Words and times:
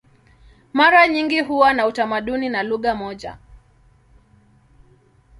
Mara 0.73 1.07
nyingi 1.07 1.39
huwa 1.41 1.73
na 1.73 1.87
utamaduni 1.87 2.49
na 2.49 2.63
lugha 2.63 2.95
moja. 2.95 3.37